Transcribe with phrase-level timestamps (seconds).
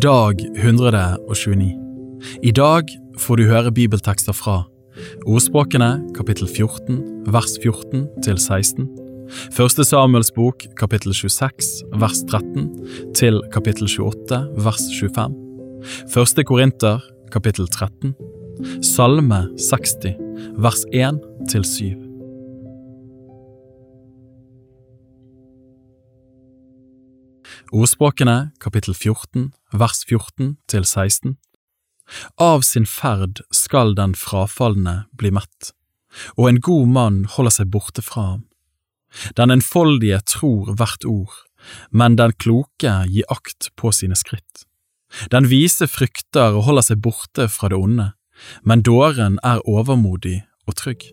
[0.00, 1.76] Dag 129.
[2.42, 2.88] I dag
[3.20, 4.62] får du høre bibeltekster fra
[5.28, 8.88] Ordspråkene kapittel 14 vers 14 til 16,
[9.52, 12.70] Første Samuels bok kapittel 26 vers 13
[13.12, 15.36] til kapittel 28 vers 25,
[16.14, 17.04] Første Korinter
[17.34, 18.14] kapittel 13,
[18.80, 20.14] Salme 60
[20.56, 21.20] vers 1
[21.52, 22.09] til 7.
[27.70, 31.36] Ordspråkene kapittel 14 vers 14 til 16
[32.42, 35.70] Av sin ferd skal den frafalne bli mett,
[36.34, 38.42] og en god mann holder seg borte fra ham.
[39.38, 41.36] Den enfoldige tror hvert ord,
[41.94, 44.66] men den kloke gir akt på sine skritt.
[45.30, 48.10] Den vise frykter og holder seg borte fra det onde,
[48.66, 51.06] men dåren er overmodig og trygg.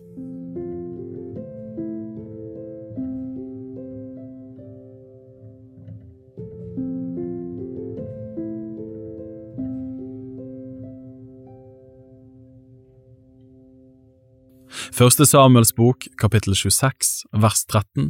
[14.98, 18.08] Første Samuels bok, kapittel 26, vers 13,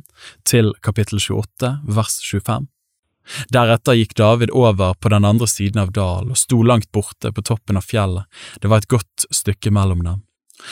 [0.49, 2.65] til kapittel 28, vers 25.
[3.53, 7.45] Deretter gikk David over på den andre siden av dalen og sto langt borte på
[7.45, 8.25] toppen av fjellet,
[8.63, 10.23] det var et godt stykke mellom dem.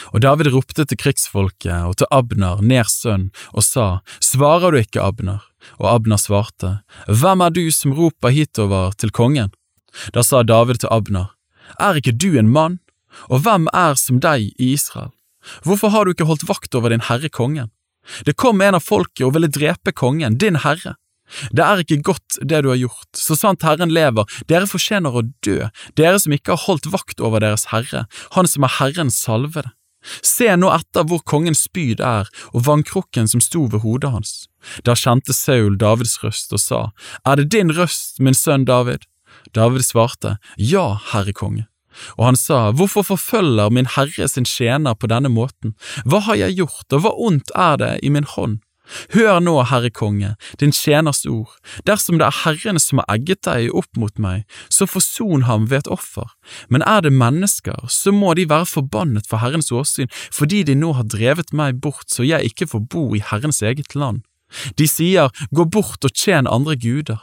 [0.09, 3.85] Og David ropte til krigsfolket og til Abner, Ners sønn, og sa,
[4.17, 5.45] Svarer du ikke, Abner?
[5.77, 9.53] Og Abner svarte, Hvem er du som roper hitover til kongen?
[10.17, 11.29] Da sa David til Abner,
[11.77, 12.79] Er ikke du en mann?
[13.29, 15.13] Og hvem er som deg i Israel?
[15.65, 17.71] Hvorfor har du ikke holdt vakt over din herre kongen?
[18.25, 20.95] Det kom en av folket og ville drepe kongen, din herre.
[21.51, 25.25] Det er ikke godt det du har gjort, så sant Herren lever, dere fortjener å
[25.43, 25.67] dø,
[25.99, 28.05] dere som ikke har holdt vakt over deres herre,
[28.37, 29.73] han som er Herrens salvede.
[30.23, 34.33] Se nå etter hvor kongens spyd er og vannkrukken som sto ved hodet hans.
[34.87, 36.81] Da kjente Saul Davids røst og sa,
[37.25, 39.03] Er det din røst, min sønn David?
[39.53, 41.67] David svarte, Ja, herre konge.
[42.17, 45.75] Og han sa, Hvorfor forfølger min herre sin tjener på denne måten?
[46.05, 48.59] Hva har jeg gjort, og hva ondt er det i min hånd?
[49.13, 51.51] Hør nå, Herre konge, din tjeners ord,
[51.87, 55.85] dersom det er Herren som har egget deg opp mot meg, så forson ham ved
[55.85, 56.29] et offer,
[56.71, 60.93] men er det mennesker, så må de være forbannet for Herrens åsyn, fordi de nå
[60.97, 64.23] har drevet meg bort så jeg ikke får bo i Herrens eget land.
[64.79, 67.19] De sier, gå bort og tjen andre guder.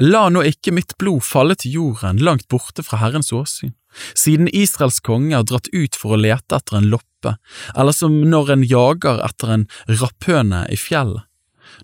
[0.00, 3.72] La nå ikke mitt blod falle til jorden langt borte fra Herrens åsyn.
[4.14, 7.36] Siden Israels konge har dratt ut for å lete etter en loppe,
[7.76, 11.26] eller som når en jager etter en rapphøne i fjellet.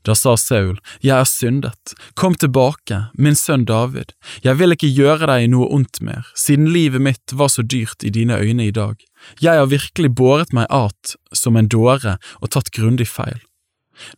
[0.04, 4.12] Da sa Saul, Jeg er syndet, kom tilbake, min sønn David,
[4.44, 8.12] jeg vil ikke gjøre deg noe ondt mer, siden livet mitt var så dyrt i
[8.12, 9.00] dine øyne i dag.
[9.40, 13.40] Jeg har virkelig båret meg at som en dåre og tatt grundig feil.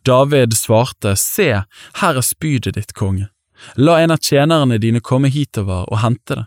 [0.05, 1.63] David svarte, Se,
[2.01, 3.31] her er spydet ditt, konge.
[3.75, 6.45] La en av tjenerne dine komme hitover og hente det.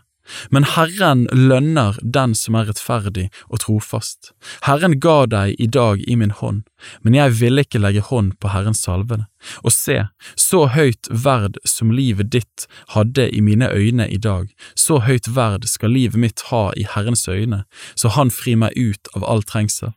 [0.49, 4.31] Men Herren lønner den som er rettferdig og trofast.
[4.65, 6.63] Herren ga deg i dag i min hånd,
[7.01, 9.27] men jeg ville ikke legge hånd på Herrens salvede.
[9.61, 9.99] Og se,
[10.39, 12.65] så høyt verd som livet ditt
[12.95, 17.27] hadde i mine øyne i dag, så høyt verd skal livet mitt ha i Herrens
[17.29, 17.65] øyne,
[17.95, 19.93] så han frir meg ut av all trengsel.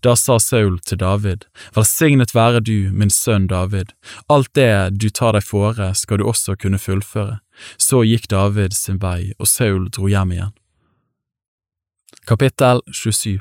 [0.00, 1.44] Da sa Saul til David,
[1.76, 3.92] Velsignet være du, min sønn David,
[4.32, 7.40] alt det du tar deg fore skal du også kunne fullføre.
[7.76, 10.54] Så gikk David sin vei, og Saul dro hjem igjen.
[12.26, 13.40] Kapittel 27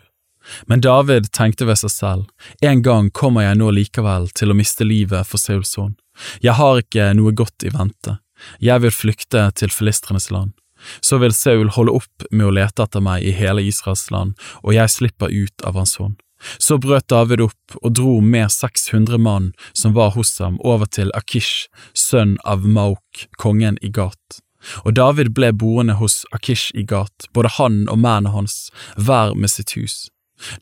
[0.69, 2.25] Men David tenkte ved seg selv,
[2.61, 5.95] en gang kommer jeg nå likevel til å miste livet for Sauls sønn.
[6.41, 8.19] Jeg har ikke noe godt i vente,
[8.61, 10.53] jeg vil flykte til filistrenes land.
[11.01, 14.75] Så vil Saul holde opp med å lete etter meg i hele Israels land, og
[14.75, 16.19] jeg slipper ut av hans hånd.
[16.57, 21.11] Så brøt David opp og dro med 600 mann som var hos ham, over til
[21.17, 24.41] Akish, sønn av Mauk, kongen i Gat.
[24.83, 29.53] Og David ble boende hos Akish i Gat, både han og mennene hans, hver med
[29.53, 30.05] sitt hus.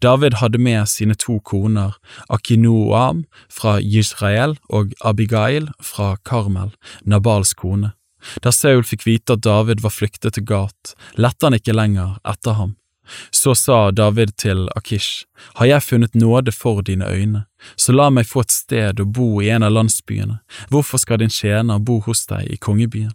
[0.02, 1.96] David hadde med sine to koner,
[2.30, 6.74] Akinoam fra Israel og Abigail fra Karmel,
[7.06, 7.94] Nabals kone.
[8.44, 12.60] Da Saul fikk vite at David var flyktet til Gat, lette han ikke lenger etter
[12.60, 12.78] ham.
[13.32, 17.46] Så sa David til Akish, Har jeg funnet nåde for dine øyne,
[17.76, 20.40] så la meg få et sted å bo i en av landsbyene,
[20.70, 23.12] hvorfor skal din tjener bo hos deg i kongebyen?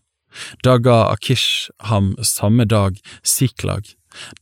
[0.64, 3.94] Da ga Akish ham samme dag Siklag,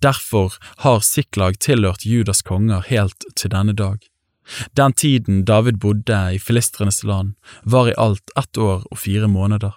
[0.02, 4.02] derfor har Siklag tilhørt Judas konger helt til denne dag.
[4.76, 9.74] Den tiden David bodde i filistrenes land, var i alt ett år og fire måneder.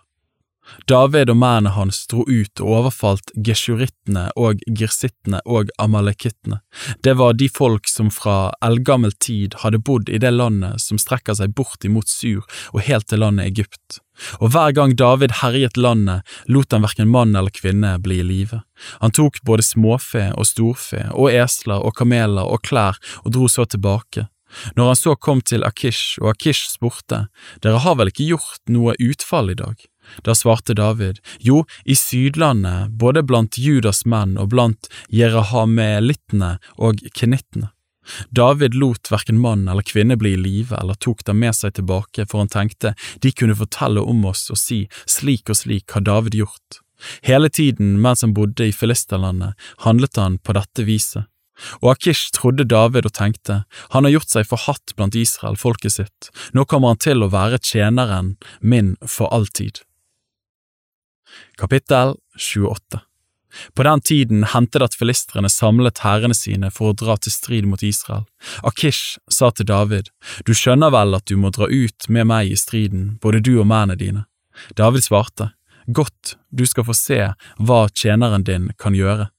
[0.90, 6.62] David og mennene hans dro ut og overfalt geshurittene og girsittene og amalekittene.
[7.06, 11.38] Det var de folk som fra eldgammel tid hadde bodd i det landet som strekker
[11.40, 14.00] seg bort imot Sur og helt til landet Egypt.
[14.44, 18.62] Og hver gang David herjet landet, lot han hverken mann eller kvinne bli i live.
[19.00, 23.66] Han tok både småfe og storfe og esler og kameler og klær og dro så
[23.70, 24.28] tilbake.
[24.76, 27.28] Når han så kom til Akish, og Akish spurte,
[27.64, 29.78] Dere har vel ikke gjort noe utfall i dag?
[30.26, 37.72] Da svarte David, Jo, i Sydlandet, både blant Judas menn og blant jerahamelittene og kenittene.
[38.30, 42.26] David lot verken mann eller kvinne bli i live eller tok dem med seg tilbake,
[42.26, 46.40] for han tenkte de kunne fortelle om oss og si slik og slik har David
[46.42, 46.80] gjort.
[47.24, 49.54] Hele tiden mens han bodde i Filisterlandet,
[49.86, 51.30] handlet han på dette viset.
[51.82, 56.30] Og Akish trodde David og tenkte, han har gjort seg forhatt blant Israel, folket sitt,
[56.56, 59.84] nå kommer han til å være tjeneren min for alltid.
[61.58, 63.02] Kapittel 28
[63.74, 67.68] På den tiden hendte det at filistrene samlet hærene sine for å dra til strid
[67.70, 68.26] mot Israel.
[68.64, 70.12] Akish sa til David,
[70.46, 73.68] du skjønner vel at du må dra ut med meg i striden, både du og
[73.70, 74.26] mennene dine.
[74.78, 75.52] David svarte,
[75.88, 77.22] godt, du skal få se
[77.58, 79.32] hva tjeneren din kan gjøre.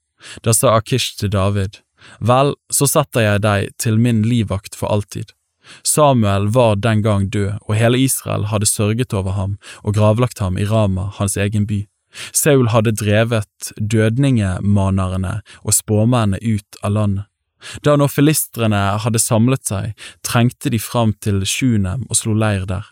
[0.44, 1.80] Da sa Akish til David,
[2.20, 5.32] Vel, så setter jeg deg til min livvakt for alltid.
[5.82, 10.58] Samuel var den gang død, og hele Israel hadde sørget over ham og gravlagt ham
[10.58, 11.84] i Rama, hans egen by.
[12.32, 17.26] Saul hadde drevet dødningemanerne og spåmennene ut av landet.
[17.84, 19.92] Da nå filistrene hadde samlet seg,
[20.26, 22.86] trengte de fram til Sjunem og slo leir der.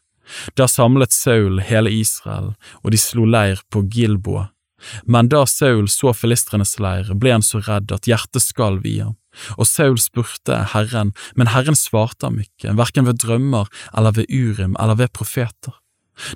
[0.61, 2.53] Da samlet Saul hele Israel,
[2.85, 4.51] og de slo leir på Gilboa.
[5.05, 9.17] Men da Saul så filistrenes leir, ble han så redd at hjertet skalv i ham.
[9.57, 14.77] Og Saul spurte Herren, men Herren svarte ham ikke, hverken ved drømmer eller ved Urim
[14.79, 15.77] eller ved profeter.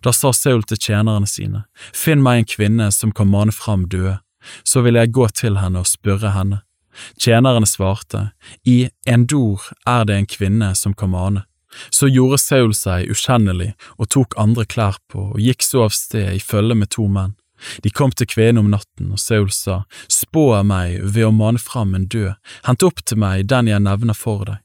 [0.04, 1.64] Da sa Saul til tjenerne sine,
[1.94, 4.20] Finn meg en kvinne som kan mane fram døde,
[4.64, 6.62] så vil jeg gå til henne og spørre henne.
[7.18, 8.30] Tjenerne svarte,
[8.64, 11.46] I Endor er det en kvinne som kan mane.
[11.90, 16.34] Så gjorde Saul seg ukjennelig og tok andre klær på og gikk så av sted
[16.36, 17.32] i følge med to menn.
[17.82, 21.94] De kom til kvinnen om natten, og Saul sa, Spå meg ved å mane fram
[21.94, 22.34] en død,
[22.68, 24.60] hent opp til meg den jeg nevner for deg.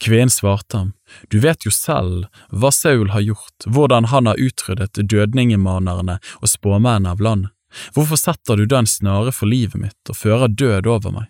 [0.00, 0.92] Kvinnen svarte ham,
[1.30, 7.14] Du vet jo selv hva Saul har gjort, hvordan han har utryddet dødningemanerne og spåmennene
[7.14, 7.52] av landet.
[7.94, 11.28] Hvorfor setter du da en snare for livet mitt og fører død over meg?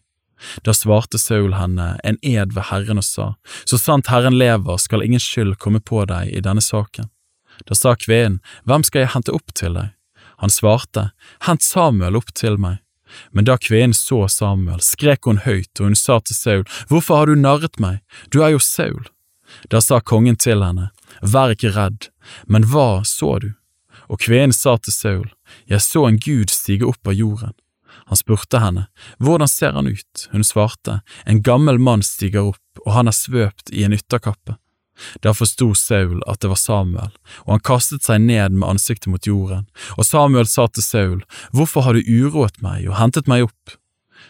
[0.64, 3.34] Da svarte Saul henne en ed ved Herren og sa,
[3.68, 7.10] Så sant Herren lever skal ingen skyld komme på deg i denne saken.
[7.68, 9.92] Da sa kvinnen, Hvem skal jeg hente opp til deg?
[10.40, 11.10] Han svarte,
[11.46, 12.80] Hent Samuel opp til meg.
[13.34, 17.30] Men da kvinnen så Samuel, skrek hun høyt, og hun sa til Saul, Hvorfor har
[17.30, 18.00] du narret meg,
[18.30, 19.08] du er jo Saul.
[19.68, 20.90] Da sa kongen til henne,
[21.20, 22.08] Vær ikke redd,
[22.46, 23.50] men hva så du?
[24.08, 25.28] Og kvinnen sa til Saul,
[25.68, 27.54] Jeg så en gud stige opp av jorden.
[28.08, 28.86] Han spurte henne,
[29.18, 30.28] Hvordan ser han ut?
[30.32, 34.56] Hun svarte, En gammel mann stiger opp, og han er svøpt i en ytterkappe.
[35.24, 37.12] Da forsto Saul at det var Samuel,
[37.46, 39.66] og han kastet seg ned med ansiktet mot jorden,
[39.96, 41.20] og Samuel sa til Saul,
[41.52, 43.76] Hvorfor har du uroet meg og hentet meg opp?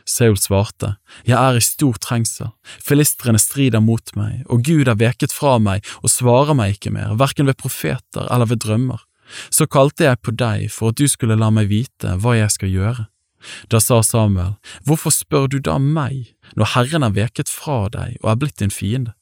[0.07, 0.97] Saul svarte,
[1.27, 2.53] Jeg er i stor trengsel,
[2.83, 7.15] filistrene strider mot meg, og Gud har veket fra meg og svarer meg ikke mer,
[7.15, 9.03] hverken ved profeter eller ved drømmer.
[9.51, 12.73] Så kalte jeg på deg for at du skulle la meg vite hva jeg skal
[12.73, 13.07] gjøre.
[13.73, 18.33] Da sa Samuel, Hvorfor spør du da meg, når Herren har veket fra deg og
[18.33, 19.15] er blitt din fiende?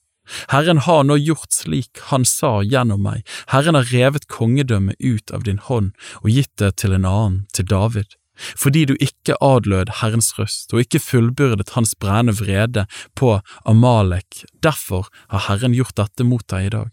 [0.52, 5.44] Herren har nå gjort slik han sa gjennom meg, Herren har revet kongedømmet ut av
[5.48, 5.92] din hånd
[6.22, 8.16] og gitt det til en annen, til David.
[8.38, 12.86] Fordi du ikke adlød Herrens røst og ikke fullbyrdet hans brennende vrede
[13.18, 16.92] på Amalek, derfor har Herren gjort dette mot deg i dag.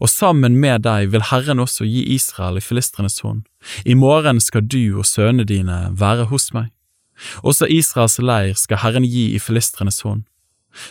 [0.00, 3.46] Og sammen med deg vil Herren også gi Israel i filistrenes hånd.
[3.84, 6.68] I morgen skal du og sønnene dine være hos meg.
[7.44, 10.24] Også Israels leir skal Herren gi i filistrenes hånd.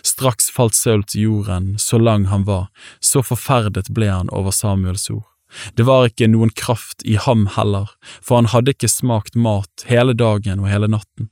[0.03, 2.67] Straks falt Saul til jorden, så lang han var,
[2.99, 5.25] så forferdet ble han over Samuels ord.
[5.73, 7.89] Det var ikke noen kraft i ham heller,
[8.21, 11.31] for han hadde ikke smakt mat hele dagen og hele natten.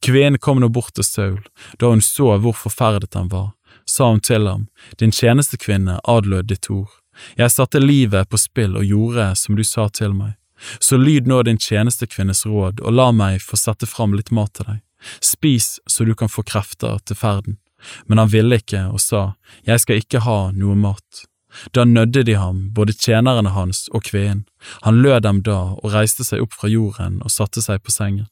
[0.00, 1.42] Kvinnen kom nå bort til Saul,
[1.80, 3.50] da hun så hvor forferdet han var,
[3.84, 6.92] sa hun til ham, din tjenestekvinne adlød ditt ord.
[7.36, 10.36] Jeg satte livet på spill og gjorde som du sa til meg.
[10.80, 14.68] Så lyd nå din tjenestekvinnes råd og la meg få sette fram litt mat til
[14.70, 14.80] deg.
[15.20, 17.58] Spis så du kan få krefter til ferden
[18.06, 19.22] men han ville ikke og sa,
[19.66, 21.26] Jeg skal ikke ha noe mat.
[21.72, 24.44] Da nødde de ham, både tjenerne hans og kveen.
[24.82, 28.28] Han lød dem da og reiste seg opp fra jorden og satte seg på sengen.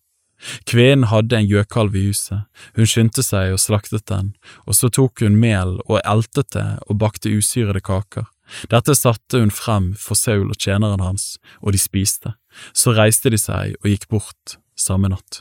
[0.69, 2.45] Kvinnen hadde en gjøkalv i huset,
[2.77, 4.35] hun skyndte seg og slaktet den,
[4.67, 8.27] og så tok hun mel og eltet det og bakte usyrede kaker.
[8.69, 12.35] Dette satte hun frem for Saul og tjeneren hans, og de spiste.
[12.77, 15.41] Så reiste de seg og gikk bort samme natt.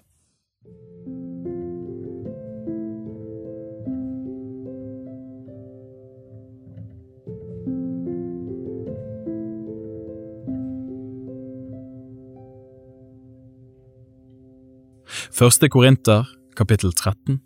[15.33, 17.39] Første Korinter, kapittel 13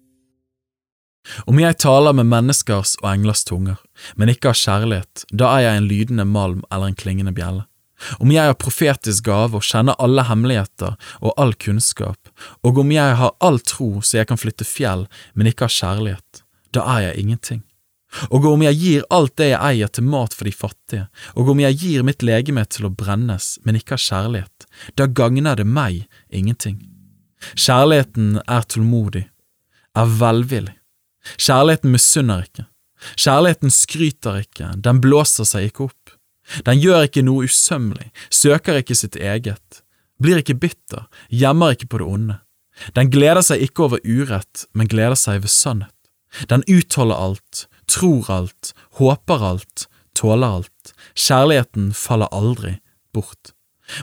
[1.48, 3.78] Om jeg taler med menneskers og englers tunger,
[4.20, 7.64] men ikke har kjærlighet, da er jeg en lydende malm eller en klingende bjelle.
[8.20, 12.28] Om jeg har profetisk gave og kjenner alle hemmeligheter og all kunnskap,
[12.60, 16.44] og om jeg har all tro så jeg kan flytte fjell, men ikke har kjærlighet,
[16.76, 17.64] da er jeg ingenting.
[18.28, 21.08] Og om jeg gir alt det jeg eier til mat for de fattige,
[21.40, 25.56] og om jeg gir mitt legeme til å brennes, men ikke har kjærlighet, da gagner
[25.56, 26.97] det meg ingenting.
[27.56, 29.28] Kjærligheten er tålmodig,
[29.96, 30.76] er velvillig.
[31.38, 32.66] Kjærligheten misunner ikke.
[33.16, 36.16] Kjærligheten skryter ikke, den blåser seg ikke opp.
[36.66, 39.82] Den gjør ikke noe usømmelig, søker ikke sitt eget,
[40.22, 42.38] blir ikke bitter, gjemmer ikke på det onde.
[42.96, 45.94] Den gleder seg ikke over urett, men gleder seg ved sannhet.
[46.50, 50.94] Den utholder alt, tror alt, håper alt, tåler alt.
[51.18, 52.78] Kjærligheten faller aldri
[53.16, 53.54] bort.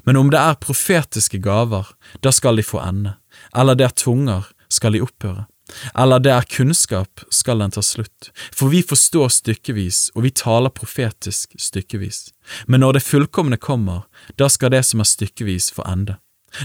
[0.04, 1.90] Men om det er profetiske gaver,
[2.24, 3.16] da skal de få ende,
[3.56, 5.46] eller det er tunger, skal de opphøre.
[5.94, 10.74] Eller det er kunnskap, skal den ta slutt, for vi forstår stykkevis, og vi taler
[10.74, 12.28] profetisk stykkevis.
[12.66, 14.04] Men når det fullkomne kommer,
[14.36, 16.18] da skal det som er stykkevis, få ende.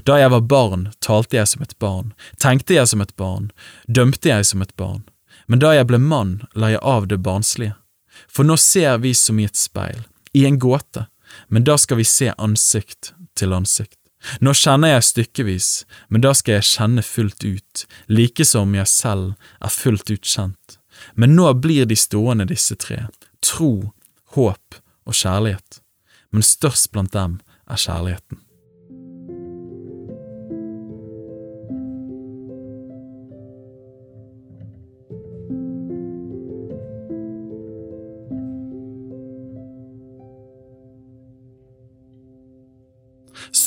[0.05, 3.49] Da jeg var barn, talte jeg som et barn, tenkte jeg som et barn,
[3.87, 5.05] dømte jeg som et barn.
[5.47, 7.73] Men da jeg ble mann, la jeg av det barnslige.
[8.29, 10.03] For nå ser vi som i et speil,
[10.35, 11.07] i en gåte,
[11.47, 13.98] men da skal vi se ansikt til ansikt.
[14.43, 15.69] Nå kjenner jeg stykkevis,
[16.11, 19.33] men da skal jeg kjenne fullt ut, like som jeg selv
[19.63, 20.79] er fullt ut kjent.
[21.15, 23.05] Men nå blir de stående, disse tre,
[23.45, 23.93] tro,
[24.35, 25.79] håp og kjærlighet,
[26.35, 28.43] men størst blant dem er kjærligheten.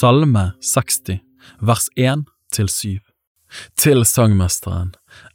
[0.03, 1.21] Salme 60,
[1.61, 2.99] vers 1 til 7
[3.79, 4.89] Til sangmesteren,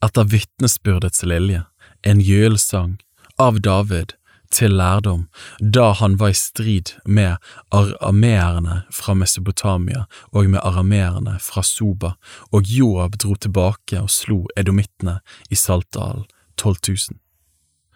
[0.04, 1.62] etter vitnesbyrdets lilje,
[2.04, 2.98] en jølsang,
[3.40, 4.18] av David,
[4.52, 5.30] til lærdom,
[5.62, 7.40] da han var i strid med
[7.72, 12.18] arameerne fra Mesopotamia og med arameerne fra Soba,
[12.52, 16.28] og Joab dro tilbake og slo edomittene i Saltdalen,
[16.60, 17.22] 12 000.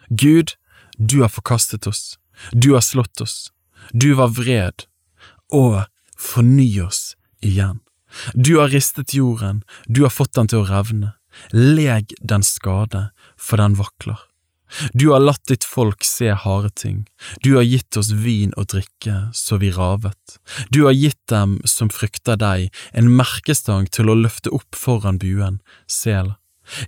[0.08, 0.56] Gud,
[0.96, 2.16] du har forkastet oss,
[2.56, 3.50] du har slått oss,
[3.92, 4.88] du var vred,
[5.52, 5.82] og
[6.22, 7.80] forny oss igjen.
[8.34, 11.14] Du har ristet jorden, du har fått den til å revne,
[11.50, 13.08] leg den skade,
[13.40, 14.20] for den vakler.
[14.96, 17.02] Du har latt ditt folk se harde ting,
[17.44, 20.38] du har gitt oss vin og drikke så vi ravet,
[20.72, 25.60] du har gitt dem som frykter deg, en merkestang til å løfte opp foran buen,
[25.86, 26.34] sel.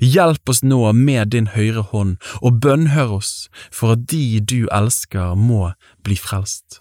[0.00, 3.34] Hjelp oss nå med din høyre hånd, og bønnhør oss,
[3.74, 5.74] for at de du elsker må
[6.06, 6.80] bli frelst.